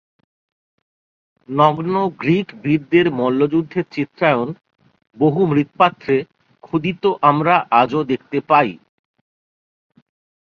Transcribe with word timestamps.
নগ্ন 1.49 1.95
গ্রীক 2.19 2.47
বীরদের 2.63 3.05
মল্লযুদ্ধের 3.11 3.85
চিত্রায়ণ 3.91 4.47
বহু 5.17 5.41
মৃৎপাত্রে 5.45 6.15
ক্ষুদিত 6.63 7.03
আমরা 7.21 7.55
আজও 7.81 8.01
দেখতে 8.03 8.37
পাই। 8.49 8.71